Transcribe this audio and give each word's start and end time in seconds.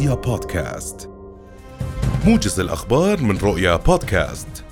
رؤيا 0.00 0.14
بودكاست. 0.14 1.10
موجز 2.26 2.60
الأخبار 2.60 3.20
من 3.20 3.38
رؤيا 3.38 3.76
بودكاست. 3.76 4.64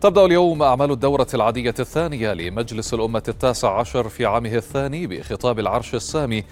تبدأ 0.00 0.24
اليوم 0.24 0.62
أعمال 0.62 0.90
الدورة 0.90 1.26
العادية 1.34 1.74
الثانية 1.78 2.32
لمجلس 2.32 2.94
الأمة 2.94 3.22
التاسع 3.28 3.78
عشر 3.78 4.08
في 4.08 4.26
عامه 4.26 4.54
الثاني 4.54 5.06
بخطاب 5.06 5.58
العرش 5.58 5.94
السامي 5.94 6.44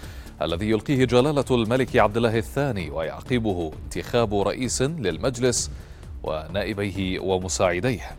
الذي 0.42 0.70
يلقيه 0.70 1.04
جلالة 1.04 1.44
الملك 1.50 1.96
عبد 1.96 2.16
الله 2.16 2.38
الثاني 2.38 2.90
ويعقبه 2.90 3.72
انتخاب 3.84 4.34
رئيس 4.34 4.82
للمجلس 4.82 5.70
ونائبيه 6.22 7.18
ومساعديه. 7.18 8.10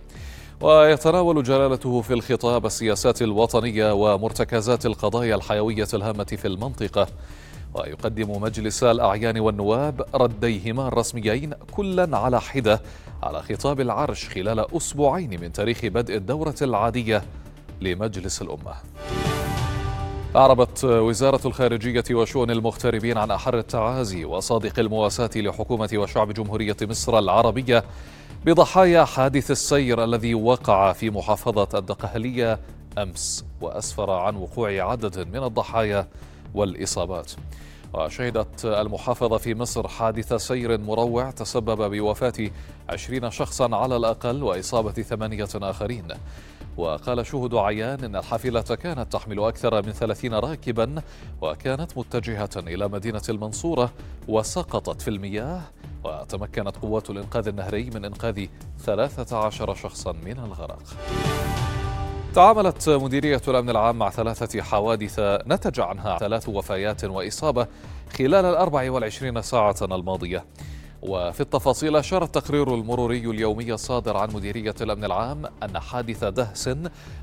ويتناول 0.61 1.43
جلالته 1.43 2.01
في 2.01 2.13
الخطاب 2.13 2.65
السياسات 2.65 3.21
الوطنية 3.21 3.93
ومرتكزات 3.93 4.85
القضايا 4.85 5.35
الحيوية 5.35 5.87
الهامة 5.93 6.37
في 6.41 6.47
المنطقة. 6.47 7.07
ويقدم 7.73 8.41
مجلس 8.41 8.83
الأعيان 8.83 9.39
والنواب 9.39 10.05
رديهما 10.15 10.87
الرسميين 10.87 11.53
كلا 11.71 12.17
على 12.17 12.41
حدة 12.41 12.81
على 13.23 13.41
خطاب 13.41 13.79
العرش 13.81 14.29
خلال 14.29 14.75
أسبوعين 14.77 15.41
من 15.41 15.51
تاريخ 15.53 15.85
بدء 15.85 16.15
الدورة 16.15 16.55
العادية 16.61 17.23
لمجلس 17.81 18.41
الأمة. 18.41 18.73
أعربت 20.35 20.83
وزارة 20.83 21.47
الخارجية 21.47 22.03
وشؤون 22.11 22.51
المغتربين 22.51 23.17
عن 23.17 23.31
أحر 23.31 23.57
التعازي 23.57 24.25
وصادق 24.25 24.79
المواساة 24.79 25.29
لحكومة 25.35 25.89
وشعب 25.93 26.31
جمهورية 26.31 26.77
مصر 26.81 27.19
العربية 27.19 27.83
بضحايا 28.45 29.03
حادث 29.05 29.51
السير 29.51 30.03
الذي 30.03 30.35
وقع 30.35 30.93
في 30.93 31.09
محافظة 31.09 31.79
الدقهلية 31.79 32.59
أمس 32.97 33.45
وأسفر 33.61 34.11
عن 34.11 34.35
وقوع 34.35 34.91
عدد 34.91 35.27
من 35.27 35.43
الضحايا 35.43 36.07
والإصابات. 36.53 37.31
وشهدت 37.93 38.65
المحافظة 38.65 39.37
في 39.37 39.55
مصر 39.55 39.87
حادث 39.87 40.33
سير 40.33 40.77
مروع 40.77 41.31
تسبب 41.31 41.95
بوفاة 41.95 42.49
عشرين 42.89 43.31
شخصا 43.31 43.75
على 43.75 43.95
الأقل 43.95 44.43
وإصابة 44.43 44.91
ثمانية 44.91 45.49
آخرين. 45.55 46.07
وقال 46.77 47.25
شهود 47.25 47.55
عيان 47.55 48.03
إن 48.03 48.15
الحافلة 48.15 48.61
كانت 48.61 49.13
تحمل 49.13 49.39
أكثر 49.39 49.85
من 49.85 49.91
ثلاثين 49.91 50.33
راكبا 50.33 51.01
وكانت 51.41 51.97
متجهة 51.97 52.49
إلى 52.57 52.87
مدينة 52.87 53.21
المنصورة 53.29 53.91
وسقطت 54.27 55.01
في 55.01 55.07
المياه. 55.07 55.61
وتمكنت 56.03 56.77
قوات 56.77 57.09
الإنقاذ 57.09 57.47
النهري 57.47 57.83
من 57.83 58.05
إنقاذ 58.05 58.45
13 58.79 59.75
شخصا 59.75 60.11
من 60.11 60.39
الغرق. 60.39 60.83
تعاملت 62.35 62.89
مديرية 62.89 63.41
الأمن 63.47 63.69
العام 63.69 63.97
مع 63.97 64.09
ثلاثة 64.09 64.61
حوادث 64.61 65.19
نتج 65.19 65.79
عنها 65.79 66.17
ثلاث 66.17 66.49
وفيات 66.49 67.05
وإصابة 67.05 67.67
خلال 68.17 68.45
الأربع 68.45 68.91
والعشرين 68.91 69.41
ساعة 69.41 69.75
الماضية. 69.81 70.45
وفي 71.01 71.41
التفاصيل 71.41 71.95
أشار 71.95 72.23
التقرير 72.23 72.75
المروري 72.75 73.29
اليومي 73.29 73.73
الصادر 73.73 74.17
عن 74.17 74.29
مديرية 74.33 74.75
الأمن 74.81 75.03
العام 75.03 75.45
أن 75.63 75.79
حادث 75.79 76.23
دهس 76.23 76.69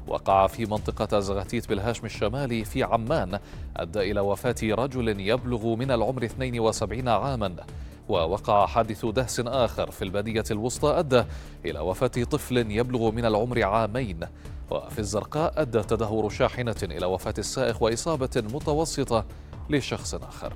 وقع 0.06 0.46
في 0.46 0.66
منطقة 0.66 1.20
زغتيت 1.20 1.68
بالهاشم 1.68 2.06
الشمالي 2.06 2.64
في 2.64 2.82
عمان 2.82 3.38
أدى 3.76 4.10
إلى 4.10 4.20
وفاة 4.20 4.56
رجل 4.62 5.20
يبلغ 5.20 5.74
من 5.74 5.90
العمر 5.90 6.24
72 6.24 7.08
عاما. 7.08 7.56
ووقع 8.08 8.66
حادث 8.66 9.06
دهس 9.06 9.40
آخر 9.40 9.90
في 9.90 10.02
البادية 10.02 10.44
الوسطى 10.50 10.98
أدى 10.98 11.24
إلى 11.64 11.78
وفاة 11.78 12.24
طفل 12.30 12.56
يبلغ 12.70 13.10
من 13.10 13.24
العمر 13.24 13.62
عامين. 13.64 14.20
وفي 14.70 14.98
الزرقاء 14.98 15.52
أدى 15.56 15.82
تدهور 15.82 16.28
شاحنة 16.28 16.76
إلى 16.82 17.06
وفاة 17.06 17.34
السائق 17.38 17.82
وإصابة 17.82 18.30
متوسطة 18.36 19.24
لشخص 19.70 20.14
آخر. 20.14 20.52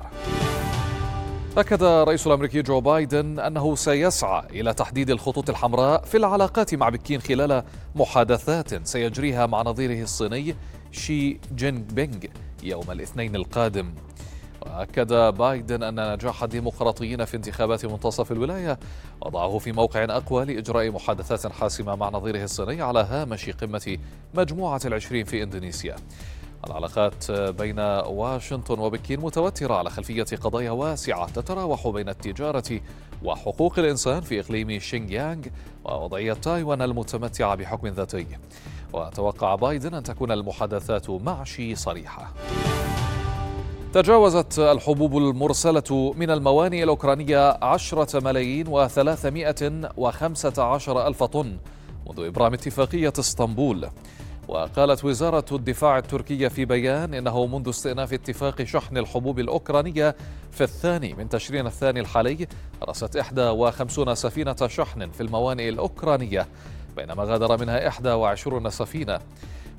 أكد 1.59 1.83
الرئيس 1.83 2.27
الأمريكي 2.27 2.63
جو 2.63 2.81
بايدن 2.81 3.39
أنه 3.39 3.75
سيسعى 3.75 4.43
إلى 4.51 4.75
تحديد 4.75 5.11
الخطوط 5.11 5.51
الحمراء 5.51 6.03
في 6.03 6.17
العلاقات 6.17 6.75
مع 6.75 6.89
بكين 6.89 7.21
خلال 7.21 7.63
محادثات 7.95 8.87
سيجريها 8.89 9.47
مع 9.47 9.63
نظيره 9.63 10.03
الصيني 10.03 10.55
شي 10.93 11.41
جين 11.55 11.83
بينغ 11.83 12.19
يوم 12.63 12.91
الاثنين 12.91 13.37
القادم. 13.37 13.95
وأكد 14.75 15.13
بايدن 15.13 15.83
أن 15.83 16.13
نجاح 16.13 16.43
الديمقراطيين 16.43 17.25
في 17.25 17.37
انتخابات 17.37 17.87
منتصف 17.87 18.33
الولاية 18.33 18.79
وضعه 19.21 19.59
في 19.59 19.73
موقع 19.73 20.05
أقوى 20.05 20.45
لإجراء 20.45 20.91
محادثات 20.91 21.53
حاسمة 21.53 21.95
مع 21.95 22.09
نظيره 22.09 22.45
الصيني 22.45 22.83
على 22.83 23.01
هامش 23.11 23.51
قمة 23.51 23.99
مجموعة 24.35 24.81
العشرين 24.85 25.25
في 25.25 25.43
إندونيسيا. 25.43 25.97
العلاقات 26.67 27.31
بين 27.31 27.79
واشنطن 27.79 28.79
وبكين 28.79 29.21
متوترة 29.21 29.75
على 29.75 29.91
خلفية 29.91 30.37
قضايا 30.43 30.71
واسعة 30.71 31.31
تتراوح 31.31 31.89
بين 31.89 32.09
التجارة 32.09 32.81
وحقوق 33.23 33.79
الإنسان 33.79 34.21
في 34.21 34.41
إقليم 34.41 34.79
شينجيانغ 34.79 35.43
ووضعية 35.85 36.33
تايوان 36.33 36.83
المتمتعة 36.83 37.55
بحكم 37.55 37.89
ذاتي. 37.89 38.27
وتوقع 38.93 39.55
بايدن 39.55 39.95
أن 39.95 40.03
تكون 40.03 40.33
المحادثات 40.33 41.11
مع 41.11 41.45
شي 41.45 41.75
صريحة. 41.75 42.33
تجاوزت 43.95 44.59
الحبوب 44.59 45.19
المرسلة 45.19 46.15
من 46.17 46.31
الموانئ 46.31 46.83
الأوكرانية 46.83 47.59
عشرة 47.63 48.21
ملايين 48.21 48.69
وثلاثمائة 48.69 49.91
وخمسة 49.97 50.63
عشر 50.63 51.07
ألف 51.07 51.23
طن 51.23 51.57
منذ 52.07 52.27
إبرام 52.27 52.55
اتفاقية 52.55 53.13
اسطنبول. 53.19 53.89
وقالت 54.49 55.05
وزارة 55.05 55.45
الدفاع 55.53 55.99
التركية 55.99 56.49
في 56.49 56.65
بيان 56.65 57.15
إنه 57.15 57.47
منذ 57.47 57.69
استئناف 57.69 58.13
اتفاق 58.13 58.63
شحن 58.63 58.99
الحبوب 58.99 59.39
الأوكرانية 59.39 60.17
في 60.51 60.65
الثاني 60.65 61.15
من 61.15 61.29
تشرين 61.29 61.67
الثاني 61.67 62.01
الحالي 62.01 62.47
رست 62.89 63.17
51 63.39 64.15
سفينة 64.15 64.67
شحن 64.67 65.11
في 65.11 65.21
الموانئ 65.21 65.69
الأوكرانية 65.69 66.49
بينما 66.97 67.25
غادر 67.25 67.59
منها 67.61 67.87
21 68.15 68.71
سفينة. 68.71 69.19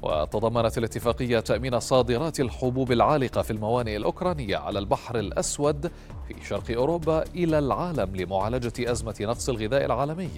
وتضمنت 0.06 0.78
الاتفاقية 0.78 1.40
تأمين 1.40 1.80
صادرات 1.80 2.40
الحبوب 2.40 2.92
العالقة 2.92 3.42
في 3.42 3.52
الموانئ 3.52 3.98
الأوكرانية 3.98 4.58
على 4.58 4.80
البحر 4.80 5.20
الأسود 5.20 5.92
في 6.28 6.36
شرق 6.48 6.72
أوروبا 6.72 7.24
إلى 7.36 7.60
العالم 7.60 8.16
لمعالجة 8.16 8.92
أزمة 8.92 9.16
نقص 9.22 9.50
الغذاء 9.50 9.86
العالمي 9.86 10.30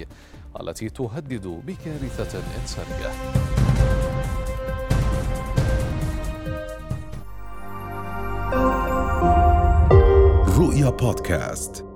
التي 0.61 0.89
تهدد 0.89 1.47
بكارثة 1.47 2.41
إنسانية. 2.61 3.11
رؤيا 10.57 10.89
بودكاست 10.89 11.86